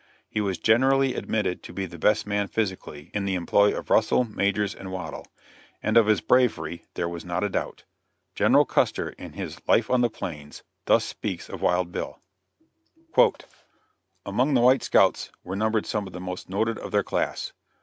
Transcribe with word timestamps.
He 0.27 0.41
was 0.41 0.57
generally 0.57 1.13
admitted 1.13 1.61
to 1.61 1.71
be 1.73 1.85
the 1.85 1.99
best 1.99 2.25
man 2.25 2.47
physically, 2.47 3.11
in 3.13 3.25
the 3.25 3.35
employ 3.35 3.77
of 3.77 3.91
Russell, 3.91 4.23
Majors 4.23 4.75
& 4.75 4.75
Waddell; 4.75 5.27
and 5.83 5.95
of 5.95 6.07
his 6.07 6.21
bravery 6.21 6.85
there 6.95 7.07
was 7.07 7.23
not 7.23 7.43
a 7.43 7.49
doubt. 7.49 7.83
General 8.33 8.65
Custer, 8.65 9.09
in 9.09 9.33
his 9.33 9.59
"Life 9.67 9.91
on 9.91 10.01
the 10.01 10.09
Plains," 10.09 10.63
thus 10.85 11.05
speaks 11.05 11.49
of 11.49 11.61
Wild 11.61 11.91
Bill: 11.91 12.19
"Among 14.25 14.55
the 14.55 14.61
white 14.61 14.81
scouts 14.81 15.29
were 15.43 15.55
numbered 15.55 15.85
some 15.85 16.07
of 16.07 16.13
the 16.13 16.19
most 16.19 16.49
noted 16.49 16.79
of 16.79 16.91
their 16.91 17.03
class. 17.03 17.53